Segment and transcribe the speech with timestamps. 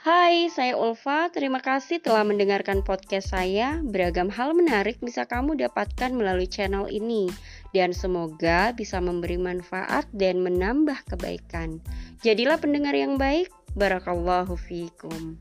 [0.00, 1.28] Hai, saya Ulfa.
[1.28, 3.84] Terima kasih telah mendengarkan podcast saya.
[3.84, 7.28] Beragam hal menarik bisa kamu dapatkan melalui channel ini,
[7.76, 11.84] dan semoga bisa memberi manfaat dan menambah kebaikan.
[12.24, 13.52] Jadilah pendengar yang baik.
[13.76, 15.36] Barakallahu fiikum.